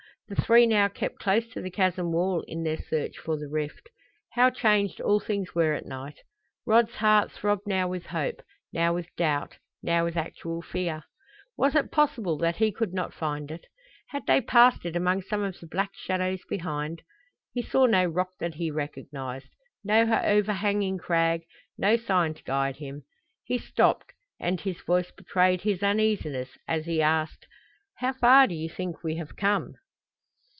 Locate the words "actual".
10.15-10.61